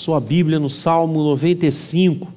[0.00, 2.32] sua Bíblia no Salmo 95.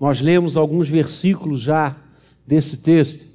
[0.00, 1.96] Nós lemos alguns versículos já
[2.44, 3.30] desse texto.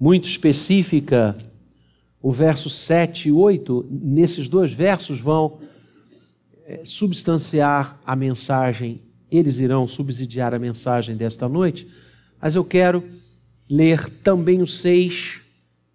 [0.00, 1.36] Muito específica,
[2.22, 5.58] o verso 7 e 8, nesses dois versos vão
[6.64, 11.86] é, substanciar a mensagem, eles irão subsidiar a mensagem desta noite,
[12.40, 13.04] mas eu quero
[13.68, 15.40] ler também o 6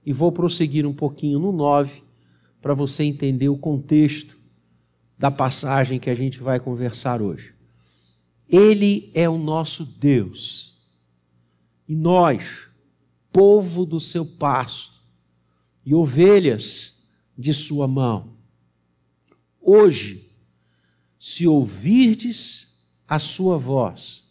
[0.06, 2.04] e vou prosseguir um pouquinho no 9
[2.62, 4.38] para você entender o contexto
[5.18, 7.54] da passagem que a gente vai conversar hoje.
[8.48, 10.74] Ele é o nosso Deus
[11.88, 12.68] e nós,
[13.32, 15.02] povo do seu pasto
[15.86, 17.04] e ovelhas
[17.38, 18.34] de sua mão.
[19.62, 20.30] Hoje,
[21.20, 22.68] se ouvirdes
[23.08, 24.23] a sua voz,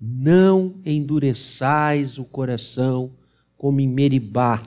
[0.00, 3.12] não endureçais o coração
[3.56, 4.62] como em Meribá,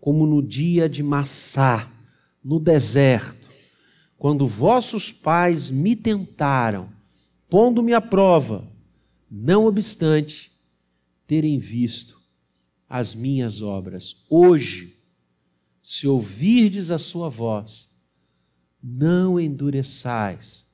[0.00, 1.90] como no dia de Massá,
[2.44, 3.48] no deserto,
[4.18, 6.88] quando vossos pais me tentaram,
[7.48, 8.68] pondo-me à prova,
[9.30, 10.52] não obstante
[11.26, 12.20] terem visto
[12.88, 14.26] as minhas obras.
[14.28, 14.98] Hoje,
[15.82, 18.06] se ouvirdes a sua voz,
[18.82, 20.66] não endureçais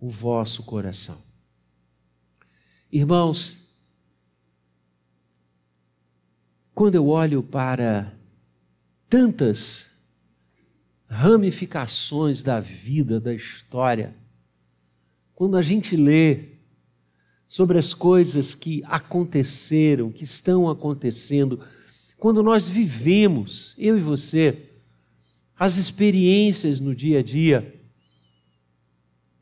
[0.00, 1.31] o vosso coração.
[2.92, 3.72] Irmãos,
[6.74, 8.12] quando eu olho para
[9.08, 10.04] tantas
[11.08, 14.14] ramificações da vida, da história,
[15.34, 16.50] quando a gente lê
[17.46, 21.64] sobre as coisas que aconteceram, que estão acontecendo,
[22.18, 24.68] quando nós vivemos, eu e você,
[25.58, 27.74] as experiências no dia a dia,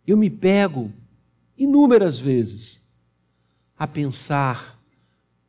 [0.06, 0.92] eu me pego
[1.58, 2.89] inúmeras vezes
[3.80, 4.78] a pensar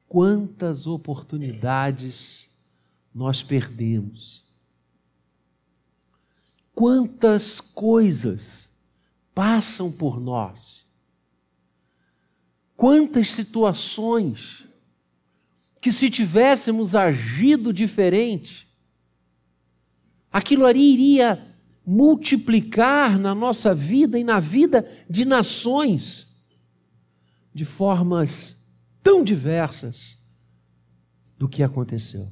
[0.08, 2.58] quantas oportunidades
[3.14, 4.46] nós perdemos.
[6.74, 8.70] Quantas coisas
[9.36, 10.86] passam por nós.
[12.78, 14.66] Quantas situações
[15.82, 18.66] que, se tivéssemos agido diferente,
[20.32, 26.31] aquilo ali iria multiplicar na nossa vida e na vida de nações
[27.54, 28.56] de formas
[29.04, 30.18] tão diversas
[31.38, 32.28] do que aconteceu.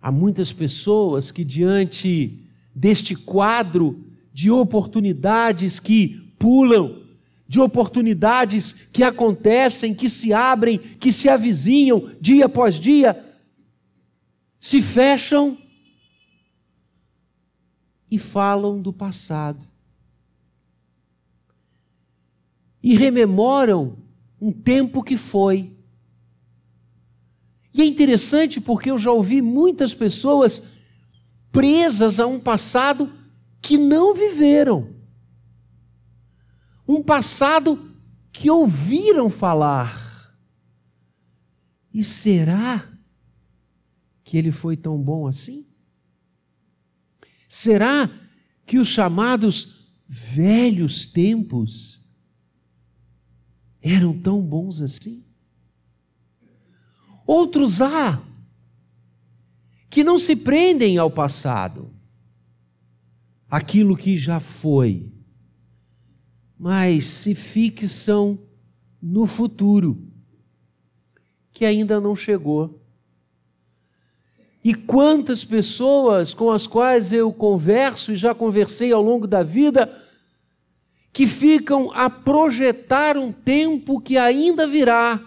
[0.00, 7.02] Há muitas pessoas que, diante deste quadro de oportunidades que pulam,
[7.46, 13.22] de oportunidades que acontecem, que se abrem, que se avizinham dia após dia,
[14.58, 15.58] se fecham
[18.10, 19.60] e falam do passado.
[22.82, 23.98] E rememoram
[24.40, 25.76] um tempo que foi.
[27.74, 30.70] E é interessante porque eu já ouvi muitas pessoas
[31.52, 33.12] presas a um passado
[33.60, 34.94] que não viveram.
[36.88, 37.94] Um passado
[38.32, 40.34] que ouviram falar.
[41.92, 42.88] E será
[44.24, 45.66] que ele foi tão bom assim?
[47.48, 48.08] Será
[48.64, 51.99] que os chamados velhos tempos
[53.82, 55.24] eram tão bons assim?
[57.26, 58.20] Outros há
[59.88, 61.90] que não se prendem ao passado,
[63.50, 65.10] aquilo que já foi,
[66.56, 68.38] mas se fixam
[69.02, 70.00] no futuro,
[71.50, 72.80] que ainda não chegou.
[74.62, 79.90] E quantas pessoas com as quais eu converso e já conversei ao longo da vida,
[81.12, 85.20] que ficam a projetar um tempo que ainda virá.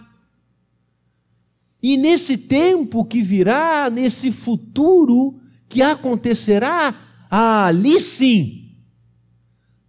[1.82, 6.94] E nesse tempo que virá, nesse futuro que acontecerá,
[7.30, 8.76] ali sim,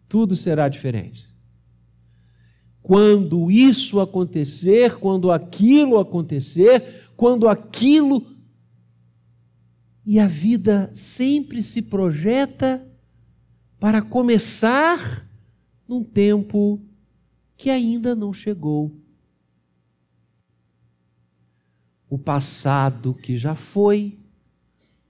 [0.10, 1.34] tudo será diferente.
[2.82, 8.26] Quando isso acontecer, quando aquilo acontecer, quando aquilo
[10.06, 12.86] e a vida sempre se projeta
[13.80, 15.26] para começar
[15.88, 16.82] num tempo
[17.58, 18.92] que ainda não chegou.
[22.10, 24.20] O passado que já foi,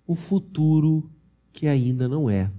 [0.07, 1.10] o futuro
[1.51, 2.51] que ainda não é.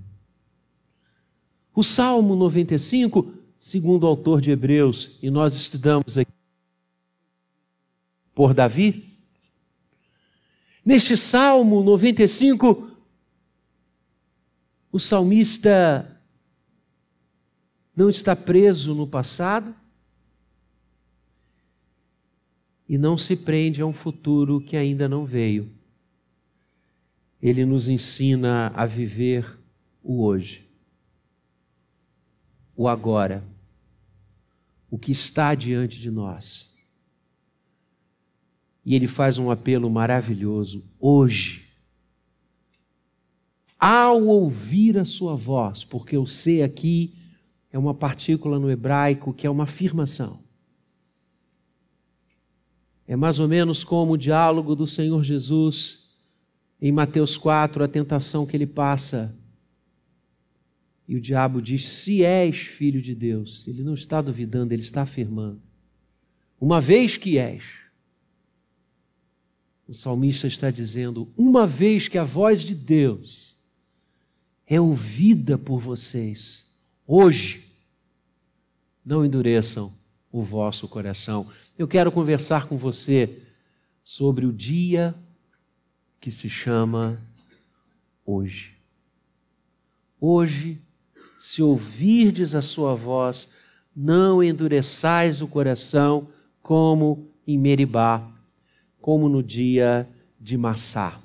[1.75, 6.33] O Salmo 95, segundo o autor de Hebreus, e nós estudamos aqui
[8.35, 9.17] por Davi,
[10.87, 12.93] Neste Salmo 95,
[14.93, 16.16] o salmista
[17.97, 19.75] não está preso no passado,
[22.89, 25.73] e não se prende a um futuro que ainda não veio.
[27.43, 29.59] Ele nos ensina a viver
[30.03, 30.69] o hoje,
[32.77, 33.43] o agora,
[34.91, 36.77] o que está diante de nós.
[38.85, 41.67] E ele faz um apelo maravilhoso hoje.
[43.79, 47.13] Ao ouvir a sua voz, porque eu sei aqui
[47.77, 50.43] é uma partícula no hebraico que é uma afirmação.
[53.07, 56.17] É mais ou menos como o diálogo do Senhor Jesus
[56.81, 59.39] em Mateus 4, a tentação que ele passa.
[61.07, 65.03] E o diabo diz: Se és filho de Deus, ele não está duvidando, ele está
[65.03, 65.61] afirmando.
[66.59, 67.63] Uma vez que és,
[69.87, 73.63] o salmista está dizendo: uma vez que a voz de Deus
[74.67, 76.75] é ouvida por vocês,
[77.07, 77.66] hoje,
[79.07, 79.93] não endureçam
[80.33, 81.49] o vosso coração.
[81.79, 83.39] Eu quero conversar com você
[84.03, 85.15] sobre o dia
[86.21, 87.23] que se chama
[88.25, 88.75] hoje.
[90.21, 90.83] Hoje,
[91.39, 93.55] se ouvirdes a sua voz,
[93.95, 96.27] não endureçais o coração
[96.61, 98.29] como em Meribá,
[99.01, 100.09] como no dia
[100.41, 101.21] de Massá.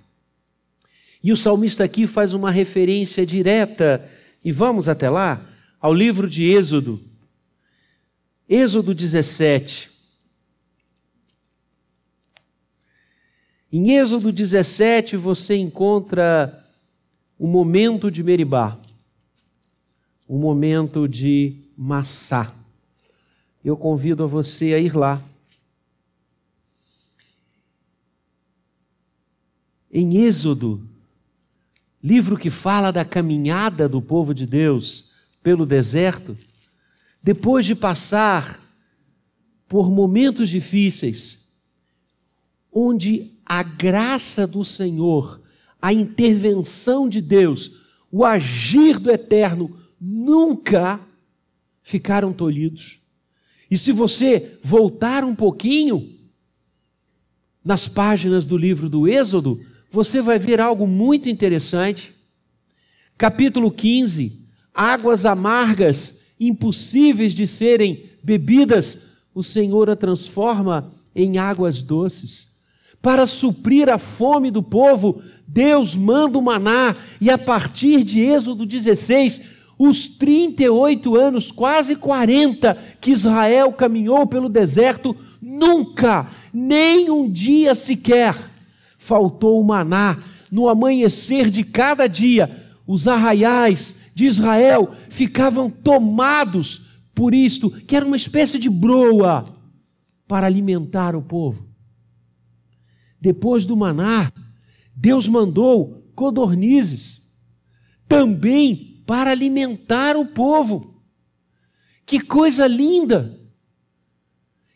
[1.23, 4.07] E o salmista aqui faz uma referência direta,
[4.43, 5.47] e vamos até lá,
[5.79, 7.10] ao livro de Êxodo,
[8.53, 9.89] Êxodo 17.
[13.71, 16.69] Em Êxodo 17 você encontra
[17.39, 18.77] o momento de Meribá,
[20.27, 22.53] o momento de Massá.
[23.63, 25.23] Eu convido a você a ir lá.
[29.89, 30.85] Em Êxodo,
[32.03, 36.37] livro que fala da caminhada do povo de Deus pelo deserto,
[37.21, 38.59] depois de passar
[39.67, 41.51] por momentos difíceis,
[42.71, 45.41] onde a graça do Senhor,
[45.81, 47.79] a intervenção de Deus,
[48.11, 50.99] o agir do Eterno nunca
[51.81, 52.99] ficaram tolhidos.
[53.69, 56.17] E se você voltar um pouquinho
[57.63, 62.13] nas páginas do livro do Êxodo, você vai ver algo muito interessante.
[63.17, 72.59] Capítulo 15: Águas amargas impossíveis de serem bebidas, o Senhor a transforma em águas doces.
[72.99, 78.65] Para suprir a fome do povo, Deus manda o maná, e a partir de Êxodo
[78.65, 79.41] 16,
[79.77, 88.35] os 38 anos, quase 40, que Israel caminhou pelo deserto, nunca, nem um dia sequer,
[88.97, 90.17] faltou o maná.
[90.51, 98.05] No amanhecer de cada dia, os arraiais, de Israel ficavam tomados por isto, que era
[98.05, 99.45] uma espécie de broa
[100.27, 101.67] para alimentar o povo.
[103.19, 104.31] Depois do maná,
[104.95, 107.29] Deus mandou codornizes,
[108.07, 111.01] também para alimentar o povo.
[112.05, 113.39] Que coisa linda!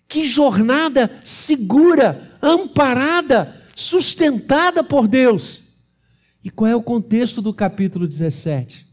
[0.08, 5.84] Que jornada segura, amparada, sustentada por Deus.
[6.44, 8.85] E qual é o contexto do capítulo 17?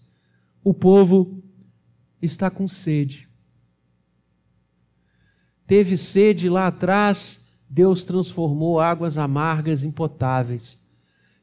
[0.64, 1.42] O povo
[2.20, 3.28] está com sede.
[5.66, 10.78] Teve sede lá atrás, Deus transformou águas amargas em potáveis.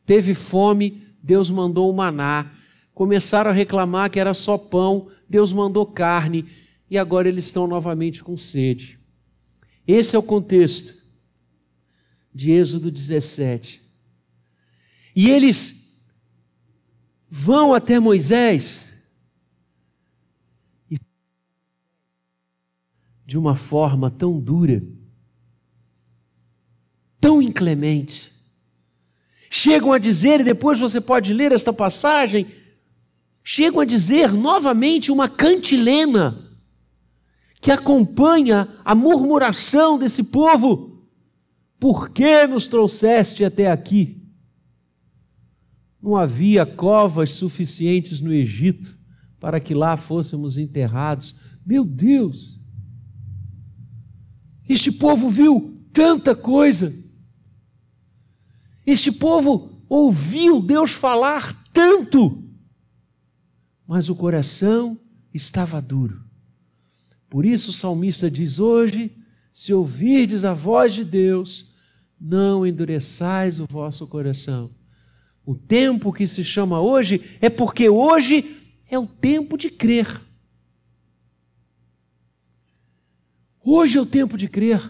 [0.05, 2.51] Teve fome, Deus mandou o maná.
[2.93, 6.45] Começaram a reclamar que era só pão, Deus mandou carne,
[6.89, 8.99] e agora eles estão novamente com sede.
[9.87, 10.95] Esse é o contexto
[12.33, 13.81] de Êxodo 17.
[15.15, 16.03] E eles
[17.29, 18.88] vão até Moisés
[23.29, 24.81] de uma forma tão dura,
[27.21, 28.33] tão inclemente.
[29.51, 32.47] Chegam a dizer, e depois você pode ler esta passagem,
[33.43, 36.43] chegam a dizer novamente uma cantilena
[37.61, 41.07] que acompanha a murmuração desse povo:
[41.79, 44.23] Por que nos trouxeste até aqui?
[46.01, 48.97] Não havia covas suficientes no Egito
[49.39, 51.35] para que lá fôssemos enterrados.
[51.63, 52.58] Meu Deus!
[54.69, 56.95] Este povo viu tanta coisa.
[58.85, 62.43] Este povo ouviu Deus falar tanto,
[63.87, 64.99] mas o coração
[65.33, 66.23] estava duro.
[67.27, 69.11] Por isso o salmista diz: Hoje,
[69.51, 71.73] se ouvirdes a voz de Deus,
[72.21, 74.69] não endureçais o vosso coração.
[75.43, 78.55] O tempo que se chama hoje é porque hoje
[78.87, 80.07] é o tempo de crer.
[83.71, 84.81] Hoje é o tempo de crer.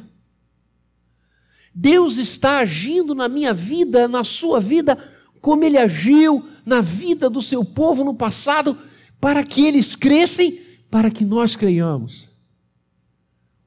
[1.76, 4.98] Deus está agindo na minha vida, na sua vida,
[5.42, 8.78] como ele agiu na vida do seu povo no passado,
[9.20, 12.30] para que eles crescem, para que nós creiamos.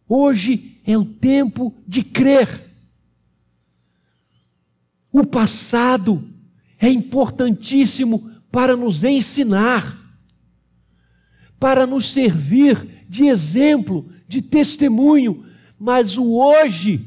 [0.09, 2.71] Hoje é o tempo de crer.
[5.13, 6.27] O passado
[6.79, 9.95] é importantíssimo para nos ensinar,
[11.61, 15.45] para nos servir de exemplo, de testemunho,
[15.79, 17.07] mas o hoje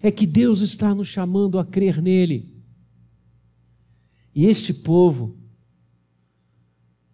[0.00, 2.52] é que Deus está nos chamando a crer nele.
[4.34, 5.36] E este povo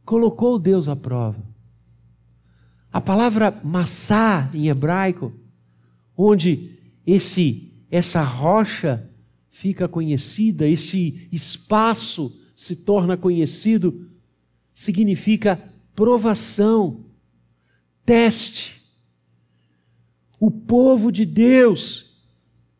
[0.04, 1.45] colocou Deus à prova.
[2.90, 5.33] A palavra massá em hebraico,
[6.16, 9.11] onde esse essa rocha
[9.50, 14.09] fica conhecida, esse espaço se torna conhecido,
[14.73, 15.62] significa
[15.95, 17.04] provação,
[18.07, 18.82] teste.
[20.43, 22.21] O povo de Deus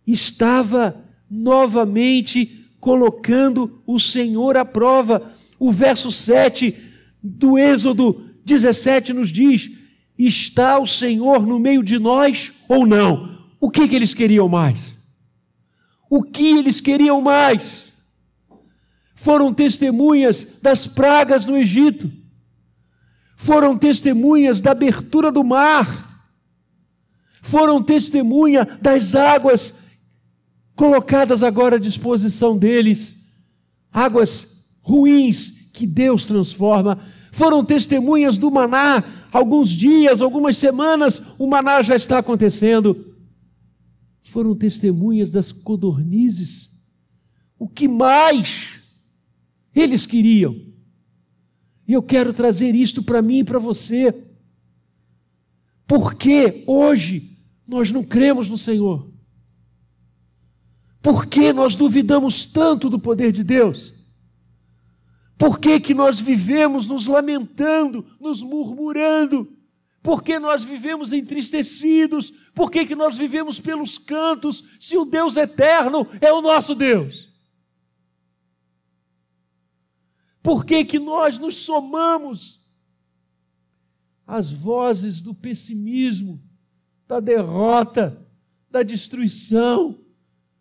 [0.05, 1.01] estava
[1.31, 5.31] novamente colocando o Senhor à prova.
[5.61, 6.77] O verso 7
[7.23, 9.79] do Êxodo 17 nos diz:
[10.19, 13.47] Está o Senhor no meio de nós ou não?
[13.61, 14.97] O que, que eles queriam mais?
[16.11, 18.11] O que eles queriam mais?
[19.15, 22.11] Foram testemunhas das pragas no Egito,
[23.37, 26.12] foram testemunhas da abertura do mar,
[27.43, 29.83] foram testemunha das águas
[30.77, 33.35] colocadas agora à disposição deles,
[33.93, 36.99] águas ruins que Deus transforma,
[37.33, 43.17] foram testemunhas do maná, alguns dias, algumas semanas, o maná já está acontecendo.
[44.23, 46.93] Foram testemunhas das codornizes.
[47.59, 48.83] O que mais
[49.75, 50.55] eles queriam?
[51.89, 54.15] E eu quero trazer isto para mim e para você.
[55.87, 57.32] Porque hoje
[57.73, 59.11] nós não cremos no Senhor?
[61.01, 63.93] Por que nós duvidamos tanto do poder de Deus?
[65.37, 69.57] Por que, que nós vivemos nos lamentando, nos murmurando?
[70.01, 72.31] Por que nós vivemos entristecidos?
[72.55, 77.29] Por que, que nós vivemos pelos cantos, se o Deus eterno é o nosso Deus?
[80.43, 82.63] Por que, que nós nos somamos
[84.27, 86.41] às vozes do pessimismo,
[87.13, 88.27] da derrota,
[88.71, 90.03] da destruição,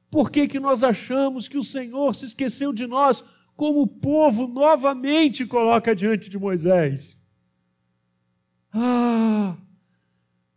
[0.10, 3.24] por que, que nós achamos que o Senhor se esqueceu de nós,
[3.55, 7.17] como o povo novamente coloca diante de Moisés?
[8.74, 9.55] Ah,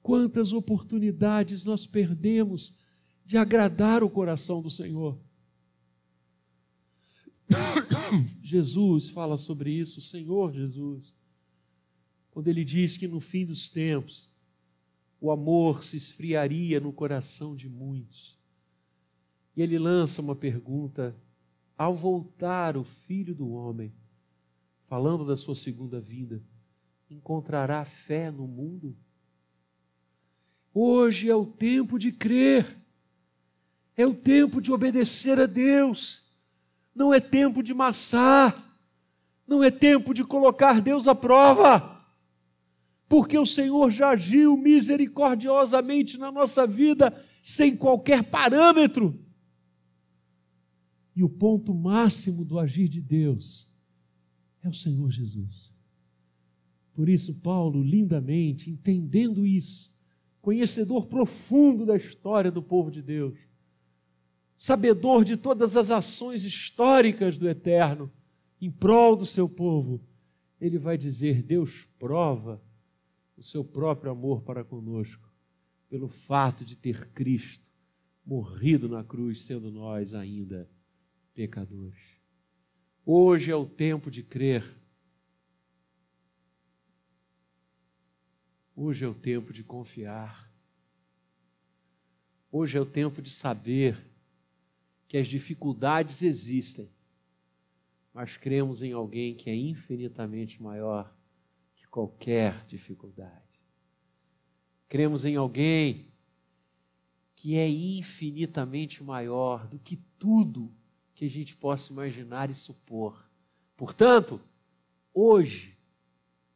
[0.03, 2.81] quantas oportunidades nós perdemos
[3.25, 5.17] de agradar o coração do Senhor.
[8.43, 11.15] Jesus fala sobre isso, o Senhor Jesus,
[12.33, 14.34] quando ele diz que no fim dos tempos
[15.25, 18.38] o amor se esfriaria no coração de muitos.
[19.57, 21.16] E ele lança uma pergunta:
[21.78, 23.90] ao voltar o filho do homem,
[24.83, 26.43] falando da sua segunda vinda,
[27.09, 28.95] encontrará fé no mundo?
[30.75, 32.76] Hoje é o tempo de crer,
[33.97, 36.26] é o tempo de obedecer a Deus,
[36.95, 38.62] não é tempo de massar,
[39.47, 41.94] não é tempo de colocar Deus à prova,
[43.14, 49.16] porque o Senhor já agiu misericordiosamente na nossa vida, sem qualquer parâmetro.
[51.14, 53.68] E o ponto máximo do agir de Deus
[54.64, 55.73] é o Senhor Jesus.
[56.92, 59.97] Por isso, Paulo, lindamente, entendendo isso,
[60.42, 63.38] conhecedor profundo da história do povo de Deus,
[64.59, 68.11] sabedor de todas as ações históricas do Eterno
[68.61, 70.00] em prol do seu povo,
[70.61, 72.61] ele vai dizer: Deus prova
[73.37, 75.33] o seu próprio amor para conosco,
[75.88, 77.64] pelo fato de ter Cristo
[78.25, 80.71] morrido na cruz, sendo nós ainda
[81.35, 82.19] pecadores.
[83.05, 84.64] Hoje é o tempo de crer.
[88.75, 90.50] Hoje é o tempo de confiar.
[92.50, 93.99] Hoje é o tempo de saber
[95.07, 96.88] que as dificuldades existem,
[98.12, 101.14] mas cremos em alguém que é infinitamente maior
[101.95, 103.63] qualquer dificuldade.
[104.89, 106.13] Cremos em alguém
[107.37, 110.75] que é infinitamente maior do que tudo
[111.15, 113.31] que a gente possa imaginar e supor.
[113.77, 114.41] Portanto,
[115.13, 115.79] hoje,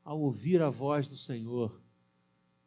[0.02, 1.80] ao ouvir a voz do Senhor,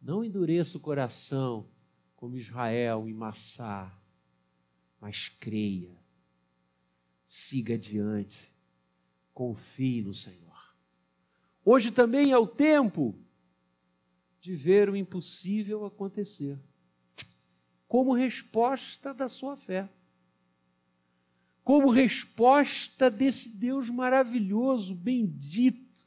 [0.01, 1.69] não endureça o coração
[2.15, 4.01] como Israel em Massá,
[4.97, 6.01] mas creia,
[7.25, 8.49] siga adiante,
[9.33, 10.50] confie no Senhor.
[11.63, 13.15] Hoje também é o tempo
[14.39, 16.59] de ver o impossível acontecer.
[17.87, 19.89] como resposta da sua fé.
[21.61, 26.01] Como resposta desse Deus maravilhoso, bendito,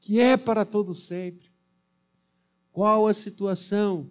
[0.00, 1.52] que é para todo sempre.
[2.72, 4.10] Qual a situação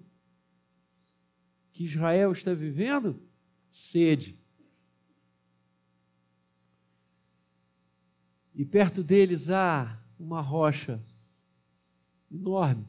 [1.71, 3.19] que Israel está vivendo?
[3.71, 4.39] Sede.
[8.53, 11.01] E perto deles há uma rocha
[12.31, 12.87] enorme.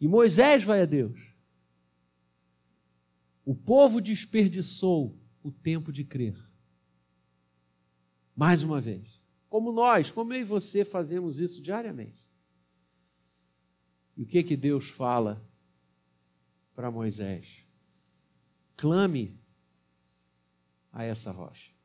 [0.00, 1.18] E Moisés vai a Deus.
[3.44, 6.36] O povo desperdiçou o tempo de crer.
[8.34, 9.22] Mais uma vez.
[9.48, 12.28] Como nós, como eu e você fazemos isso diariamente.
[14.16, 15.42] E o que que Deus fala
[16.74, 17.64] para Moisés?
[18.76, 19.38] Clame
[20.92, 21.75] a essa rocha.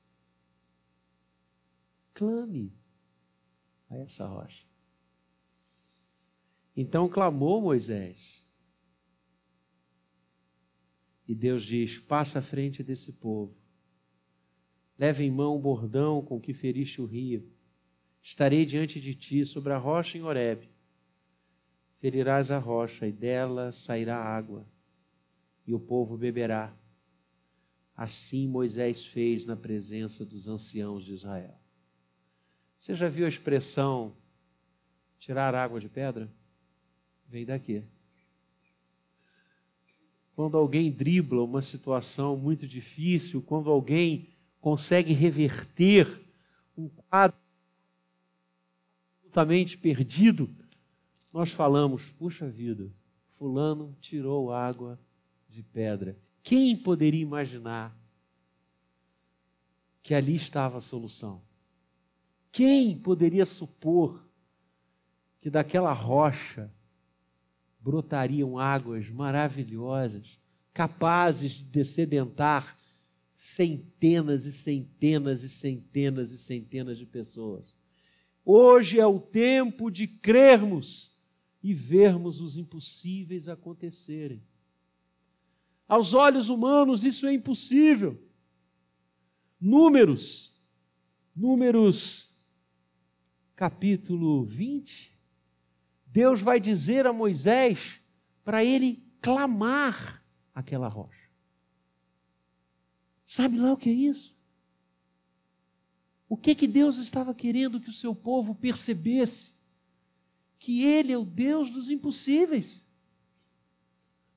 [2.21, 2.71] Clame
[3.89, 4.63] a essa rocha.
[6.77, 8.47] Então clamou Moisés.
[11.27, 13.57] E Deus diz: Passa à frente desse povo.
[14.99, 17.51] Leva em mão o bordão com que feriste o rio.
[18.21, 20.69] Estarei diante de ti sobre a rocha em Horebe.
[21.95, 24.69] Ferirás a rocha e dela sairá água,
[25.65, 26.71] e o povo beberá.
[27.95, 31.60] Assim Moisés fez na presença dos anciãos de Israel.
[32.81, 34.11] Você já viu a expressão
[35.19, 36.27] tirar água de pedra?
[37.27, 37.83] Vem daqui.
[40.35, 46.07] Quando alguém dribla uma situação muito difícil, quando alguém consegue reverter
[46.75, 47.37] um quadro
[49.19, 50.49] absolutamente perdido,
[51.31, 52.91] nós falamos: puxa vida,
[53.29, 54.99] Fulano tirou água
[55.47, 56.17] de pedra.
[56.41, 57.95] Quem poderia imaginar
[60.01, 61.50] que ali estava a solução?
[62.51, 64.21] Quem poderia supor
[65.39, 66.71] que daquela rocha
[67.79, 70.37] brotariam águas maravilhosas,
[70.73, 72.77] capazes de descedentar
[73.31, 77.75] centenas e centenas e centenas e centenas de pessoas.
[78.45, 81.19] Hoje é o tempo de crermos
[81.63, 84.43] e vermos os impossíveis acontecerem.
[85.87, 88.21] Aos olhos humanos, isso é impossível.
[89.59, 90.61] Números,
[91.35, 92.30] Números,
[93.61, 95.15] capítulo 20,
[96.07, 98.01] Deus vai dizer a Moisés
[98.43, 101.29] para ele clamar aquela rocha.
[103.23, 104.35] Sabe lá o que é isso?
[106.27, 109.51] O que que Deus estava querendo que o seu povo percebesse?
[110.57, 112.83] Que ele é o Deus dos impossíveis.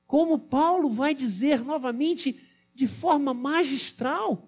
[0.05, 2.39] Como Paulo vai dizer novamente
[2.75, 4.47] de forma magistral,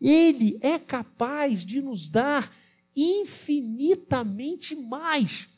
[0.00, 2.62] ele é capaz de nos dar
[2.96, 5.48] infinitamente mais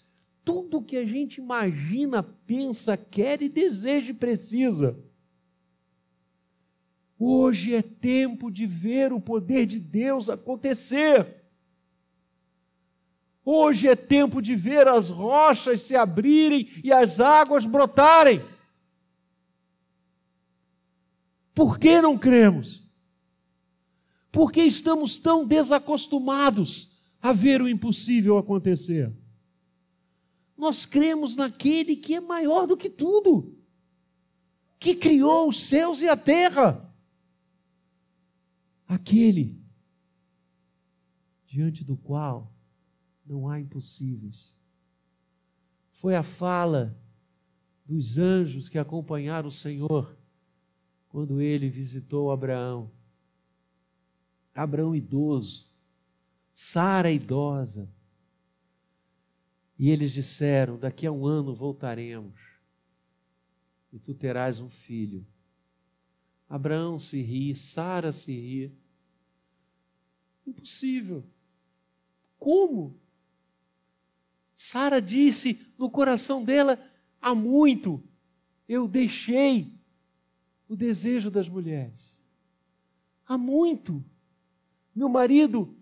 [0.44, 4.96] tudo que a gente imagina, pensa, quer e deseja e precisa.
[7.18, 11.42] Hoje é tempo de ver o poder de Deus acontecer.
[13.44, 18.40] Hoje é tempo de ver as rochas se abrirem e as águas brotarem.
[21.52, 22.82] Por que não cremos?
[24.30, 26.95] Porque estamos tão desacostumados
[27.28, 29.12] a ver o impossível acontecer
[30.56, 33.54] nós cremos naquele que é maior do que tudo,
[34.78, 36.82] que criou os céus e a terra.
[38.88, 39.60] Aquele
[41.46, 42.52] diante do qual
[43.24, 44.58] não há impossíveis.
[45.92, 46.98] Foi a fala
[47.84, 50.16] dos anjos que acompanharam o Senhor
[51.08, 52.90] quando ele visitou Abraão.
[54.54, 55.65] Abraão idoso,
[56.58, 57.86] Sara idosa,
[59.78, 62.40] e eles disseram: Daqui a um ano voltaremos
[63.92, 65.26] e tu terás um filho.
[66.48, 68.72] Abraão se ri, Sara se ri.
[70.46, 71.22] Impossível.
[72.38, 72.98] Como?
[74.54, 76.82] Sara disse no coração dela:
[77.20, 78.02] há muito
[78.66, 79.70] eu deixei
[80.66, 82.18] o desejo das mulheres.
[83.26, 84.02] Há muito.
[84.94, 85.76] Meu marido,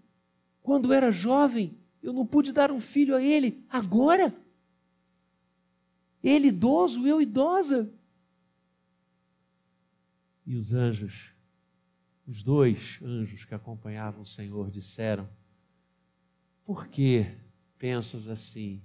[0.65, 4.35] quando era jovem, eu não pude dar um filho a ele agora.
[6.23, 7.93] Ele idoso, eu idosa.
[10.47, 11.35] E os anjos,
[12.27, 15.29] os dois anjos que acompanhavam o Senhor, disseram:
[16.65, 17.27] Por que
[17.79, 18.81] pensas assim?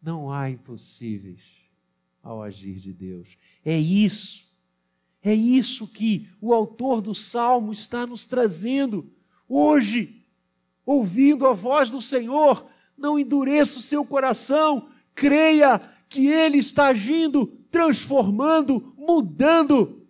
[0.00, 1.68] Não há impossíveis
[2.22, 3.36] ao agir de Deus.
[3.64, 4.46] É isso,
[5.20, 9.12] é isso que o autor do salmo está nos trazendo.
[9.48, 10.24] Hoje,
[10.86, 12.64] ouvindo a voz do Senhor,
[12.96, 20.06] não endureça o seu coração, creia que Ele está agindo, transformando, mudando,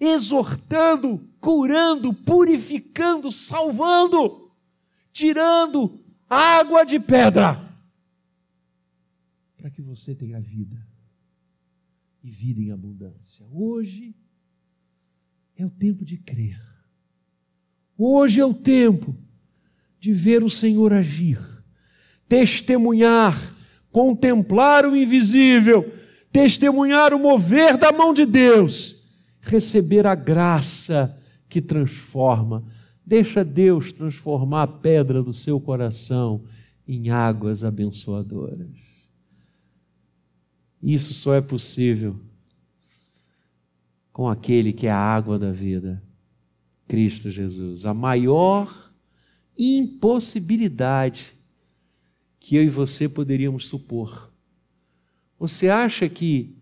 [0.00, 4.50] exortando, curando, purificando, salvando,
[5.12, 7.64] tirando água de pedra,
[9.56, 10.84] para que você tenha vida
[12.22, 13.46] e vida em abundância.
[13.52, 14.14] Hoje
[15.56, 16.60] é o tempo de crer.
[17.96, 19.16] Hoje é o tempo
[19.98, 21.38] de ver o Senhor agir,
[22.28, 23.36] testemunhar,
[23.90, 25.92] contemplar o invisível,
[26.30, 31.16] testemunhar o mover da mão de Deus, receber a graça
[31.48, 32.64] que transforma.
[33.04, 36.44] Deixa Deus transformar a pedra do seu coração
[36.86, 38.68] em águas abençoadoras.
[40.82, 42.20] Isso só é possível
[44.12, 46.02] com aquele que é a água da vida,
[46.86, 47.84] Cristo Jesus.
[47.84, 48.85] A maior
[49.58, 51.34] impossibilidade
[52.38, 54.32] que eu e você poderíamos supor.
[55.38, 56.56] Você acha que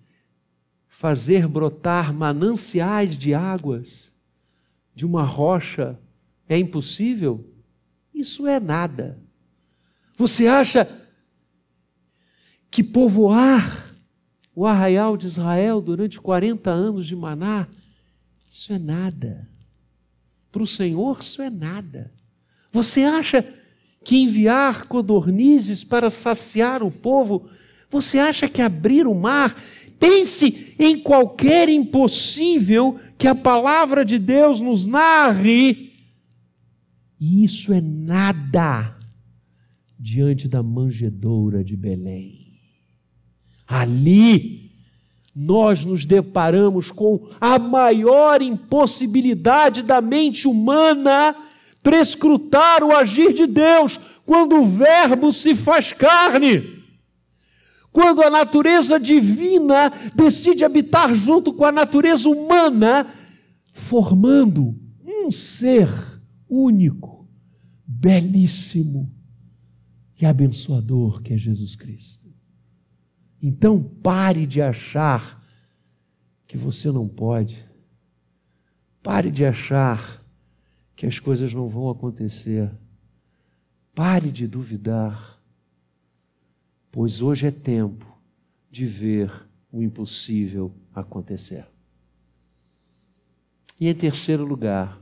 [0.89, 4.13] fazer brotar mananciais de águas
[4.95, 5.99] de uma rocha
[6.49, 7.53] é impossível?
[8.15, 9.21] Isso é nada.
[10.17, 10.89] Você acha
[12.71, 13.93] que povoar
[14.55, 17.69] o arraial de Israel durante 40 anos de maná,
[18.49, 19.49] isso é nada.
[20.53, 22.13] Para o Senhor, isso é nada.
[22.75, 23.47] Você acha
[24.05, 27.49] que enviar codornizes para saciar o povo,
[27.89, 29.57] você acha que abrir o mar,
[29.97, 35.93] pense em qualquer impossível que a palavra de Deus nos narre,
[37.21, 38.99] e isso é nada
[39.97, 42.59] diante da manjedoura de Belém.
[43.69, 44.73] Ali,
[45.33, 51.37] nós nos deparamos com a maior impossibilidade da mente humana
[51.85, 56.83] prescrutar o agir de Deus quando o Verbo se faz carne.
[57.93, 63.15] Quando a natureza divina decide habitar junto com a natureza humana,
[63.73, 64.75] formando
[65.07, 65.89] um ser
[66.49, 67.29] único,
[67.87, 69.15] belíssimo
[70.21, 72.29] e abençoador que é Jesus Cristo.
[73.41, 75.41] Então pare de achar
[76.49, 77.63] que você não pode.
[79.03, 80.24] Pare de achar
[80.95, 82.71] que as coisas não vão acontecer.
[83.95, 85.41] Pare de duvidar,
[86.91, 88.07] pois hoje é tempo
[88.71, 89.33] de ver
[89.71, 91.67] o impossível acontecer.
[93.81, 95.01] E em terceiro lugar,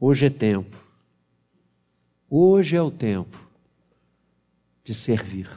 [0.00, 0.76] hoje é tempo,
[2.28, 3.46] hoje é o tempo
[4.82, 5.50] de servir.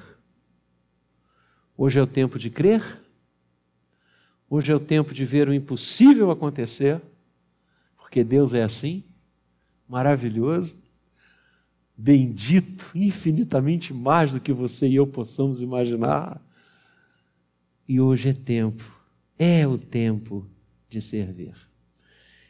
[1.78, 2.84] Hoje é o tempo de crer.
[4.50, 7.00] Hoje é o tempo de ver o impossível acontecer,
[8.10, 9.04] porque Deus é assim,
[9.88, 10.76] maravilhoso,
[11.96, 16.44] bendito, infinitamente mais do que você e eu possamos imaginar.
[17.88, 19.00] E hoje é tempo,
[19.38, 20.50] é o tempo
[20.90, 21.54] de servir.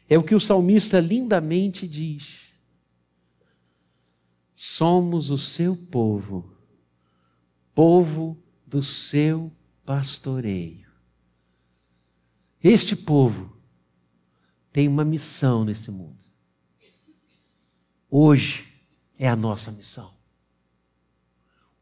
[0.08, 2.54] É o que o salmista lindamente diz.
[4.54, 6.50] Somos o seu povo,
[7.74, 9.52] povo do seu
[9.84, 10.88] pastoreio.
[12.62, 13.59] Este povo
[14.72, 16.24] tem uma missão nesse mundo.
[18.08, 18.66] Hoje
[19.18, 20.10] é a nossa missão.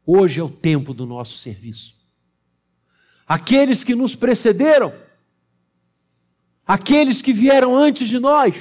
[0.05, 1.99] Hoje é o tempo do nosso serviço.
[3.27, 4.93] Aqueles que nos precederam,
[6.65, 8.55] aqueles que vieram antes de nós,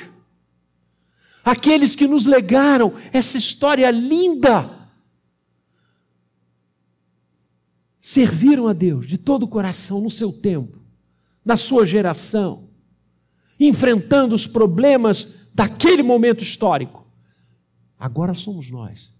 [1.43, 4.77] aqueles que nos legaram essa história linda
[8.01, 10.79] serviram a Deus de todo o coração no seu tempo,
[11.45, 12.68] na sua geração,
[13.59, 17.07] enfrentando os problemas daquele momento histórico.
[17.99, 19.13] Agora somos nós.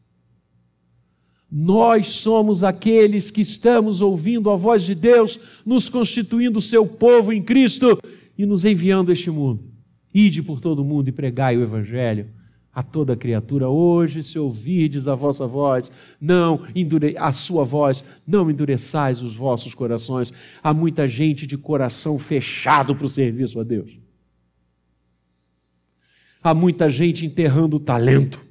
[1.51, 7.43] Nós somos aqueles que estamos ouvindo a voz de Deus, nos constituindo seu povo em
[7.43, 7.99] Cristo
[8.37, 9.65] e nos enviando a este mundo.
[10.13, 12.31] Ide por todo mundo e pregai o Evangelho
[12.79, 18.49] a toda criatura, hoje, se ouvirdes a vossa voz, não endure a sua voz, não
[18.49, 20.33] endureçais os vossos corações.
[20.63, 23.99] Há muita gente de coração fechado para o serviço a Deus.
[26.43, 28.45] Há muita gente enterrando o talento.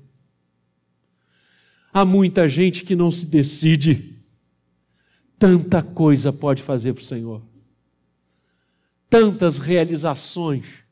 [1.91, 4.15] Há muita gente que não se decide.
[5.39, 7.41] Tanta coisa pode fazer para o Senhor.
[9.09, 10.83] Tantas realizações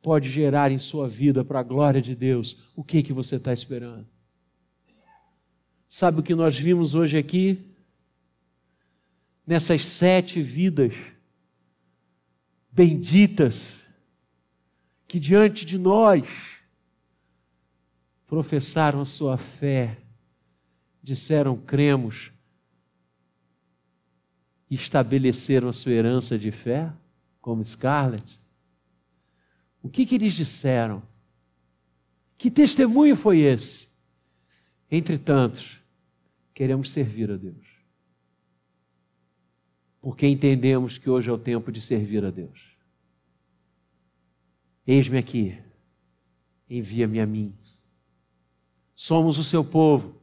[0.00, 3.52] pode gerar em sua vida para a glória de Deus, o que que você está
[3.52, 4.06] esperando?
[5.88, 7.58] Sabe o que nós vimos hoje aqui?
[9.46, 10.94] Nessas sete vidas
[12.70, 13.84] benditas
[15.10, 16.24] que diante de nós
[18.28, 19.98] professaram a sua fé,
[21.02, 22.30] disseram cremos,
[24.70, 26.92] estabeleceram a sua herança de fé,
[27.40, 28.38] como Scarlett?
[29.82, 31.02] O que, que eles disseram?
[32.38, 33.88] Que testemunho foi esse?
[34.88, 35.82] Entre tantos,
[36.54, 37.66] queremos servir a Deus.
[40.00, 42.69] Porque entendemos que hoje é o tempo de servir a Deus.
[44.90, 45.56] Eis-me aqui,
[46.68, 47.54] envia-me a mim.
[48.92, 50.20] Somos o seu povo,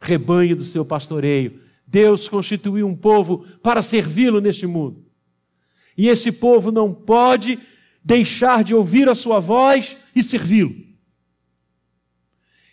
[0.00, 1.60] rebanho do seu pastoreio.
[1.86, 5.04] Deus constituiu um povo para servi-lo neste mundo.
[5.98, 7.58] E esse povo não pode
[8.02, 10.74] deixar de ouvir a sua voz e servi-lo.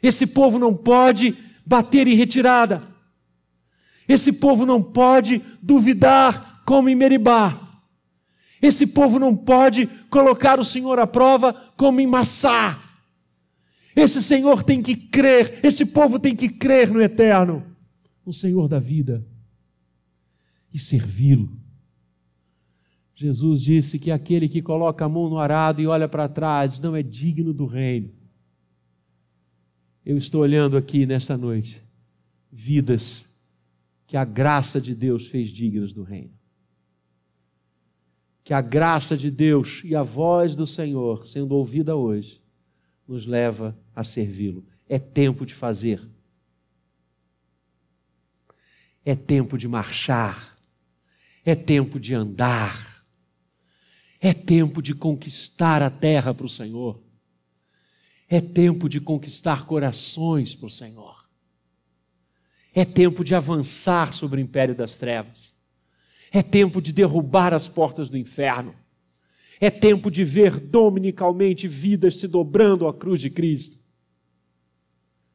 [0.01, 2.81] Esse povo não pode bater em retirada.
[4.07, 7.70] Esse povo não pode duvidar como em Meribá.
[8.61, 12.79] Esse povo não pode colocar o Senhor à prova como em Massá.
[13.95, 17.65] Esse Senhor tem que crer, esse povo tem que crer no eterno,
[18.25, 19.25] no Senhor da vida
[20.71, 21.59] e servi-lo.
[23.15, 26.95] Jesus disse que aquele que coloca a mão no arado e olha para trás não
[26.95, 28.11] é digno do reino.
[30.05, 31.81] Eu estou olhando aqui nesta noite
[32.51, 33.39] vidas
[34.07, 36.40] que a graça de Deus fez dignas do reino
[38.43, 42.41] que a graça de Deus e a voz do Senhor, sendo ouvida hoje,
[43.07, 44.65] nos leva a servi-lo.
[44.87, 46.01] É tempo de fazer.
[49.05, 50.55] É tempo de marchar.
[51.45, 53.03] É tempo de andar.
[54.19, 57.01] É tempo de conquistar a terra para o Senhor.
[58.27, 61.29] É tempo de conquistar corações para o Senhor.
[62.73, 65.53] É tempo de avançar sobre o império das trevas.
[66.31, 68.73] É tempo de derrubar as portas do inferno.
[69.59, 73.77] É tempo de ver dominicalmente vidas se dobrando à cruz de Cristo.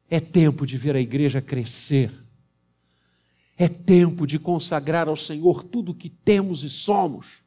[0.09, 2.11] É tempo de ver a igreja crescer.
[3.57, 7.43] É tempo de consagrar ao Senhor tudo o que temos e somos.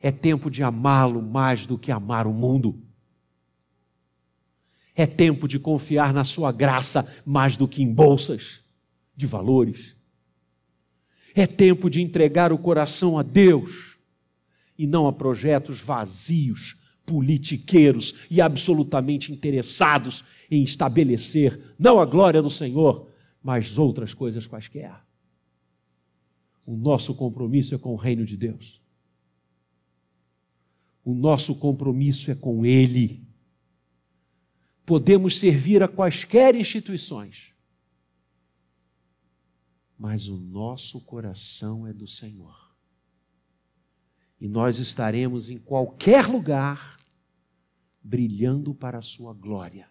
[0.00, 2.82] É tempo de amá-lo mais do que amar o mundo.
[4.94, 8.62] É tempo de confiar na Sua graça mais do que em bolsas
[9.14, 9.95] de valores.
[11.38, 13.98] É tempo de entregar o coração a Deus
[14.78, 22.50] e não a projetos vazios, politiqueiros e absolutamente interessados em estabelecer não a glória do
[22.50, 23.10] Senhor,
[23.42, 24.98] mas outras coisas quaisquer.
[26.64, 28.80] O nosso compromisso é com o reino de Deus.
[31.04, 33.22] O nosso compromisso é com Ele.
[34.86, 37.52] Podemos servir a quaisquer instituições,
[39.98, 42.76] mas o nosso coração é do Senhor.
[44.40, 46.96] E nós estaremos em qualquer lugar
[48.02, 49.88] brilhando para a Sua glória,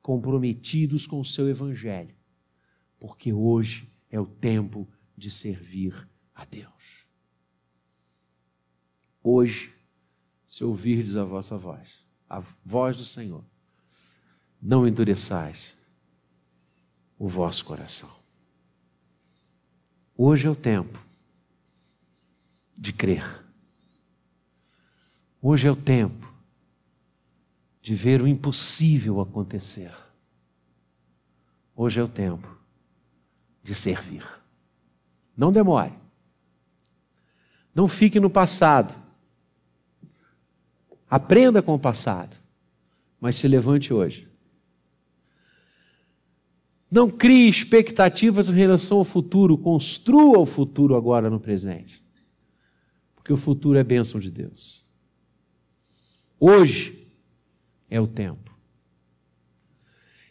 [0.00, 2.16] comprometidos com o Seu Evangelho,
[2.98, 7.06] porque hoje é o tempo de servir a Deus.
[9.22, 9.74] Hoje,
[10.46, 13.44] se ouvirdes a vossa voz, a voz do Senhor,
[14.60, 15.74] não endureçais
[17.18, 18.17] o vosso coração.
[20.20, 20.98] Hoje é o tempo
[22.76, 23.24] de crer.
[25.40, 26.26] Hoje é o tempo
[27.80, 29.92] de ver o impossível acontecer.
[31.76, 32.48] Hoje é o tempo
[33.62, 34.26] de servir.
[35.36, 35.94] Não demore.
[37.72, 38.92] Não fique no passado.
[41.08, 42.34] Aprenda com o passado,
[43.20, 44.27] mas se levante hoje.
[46.90, 52.02] Não crie expectativas em relação ao futuro, construa o futuro agora no presente.
[53.14, 54.86] Porque o futuro é bênção de Deus.
[56.40, 57.06] Hoje
[57.90, 58.56] é o tempo.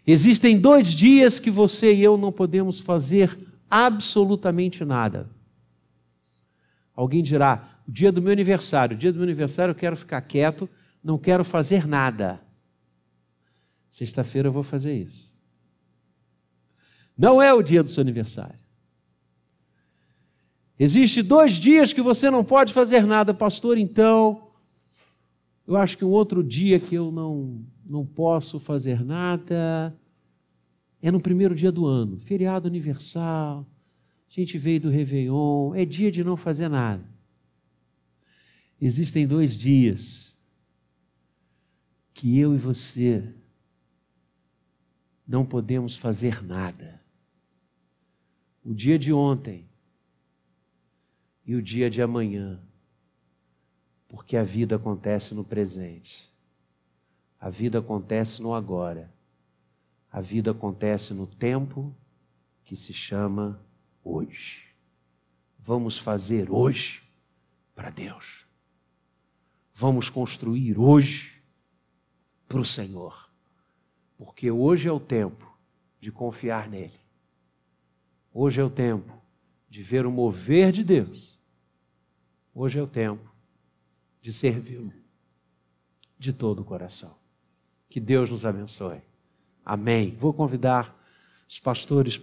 [0.05, 3.37] Existem dois dias que você e eu não podemos fazer
[3.69, 5.29] absolutamente nada.
[6.95, 10.21] Alguém dirá: o dia do meu aniversário, o dia do meu aniversário eu quero ficar
[10.21, 10.67] quieto,
[11.03, 12.41] não quero fazer nada.
[13.89, 15.36] Sexta-feira eu vou fazer isso.
[17.17, 18.59] Não é o dia do seu aniversário.
[20.79, 24.51] Existem dois dias que você não pode fazer nada, pastor, então.
[25.65, 29.97] Eu acho que um outro dia que eu não, não posso fazer nada
[31.01, 33.65] é no primeiro dia do ano, feriado universal.
[34.29, 37.03] A gente veio do Réveillon, é dia de não fazer nada.
[38.79, 40.37] Existem dois dias
[42.13, 43.33] que eu e você
[45.27, 47.06] não podemos fazer nada
[48.67, 49.65] o dia de ontem
[51.45, 52.61] e o dia de amanhã,
[54.09, 56.29] porque a vida acontece no presente,
[57.39, 59.09] a vida acontece no agora,
[60.11, 61.95] a vida acontece no tempo
[62.65, 63.57] que se chama
[64.03, 64.67] hoje.
[65.57, 67.01] vamos fazer hoje
[67.73, 68.45] para Deus.
[69.73, 71.41] Vamos construir hoje
[72.49, 73.31] para o Senhor.
[74.17, 75.57] Porque hoje é o tempo
[76.01, 77.06] de confiar nele.
[78.39, 79.11] Hoje é o tempo
[79.67, 81.39] de ver o mover de Deus.
[82.53, 83.27] Hoje é o tempo
[84.21, 84.93] de servi-lo
[86.19, 87.17] de todo o coração.
[87.89, 89.01] Que Deus nos abençoe.
[89.65, 90.15] Amém.
[90.19, 90.95] Vou convidar
[91.49, 92.15] os pastores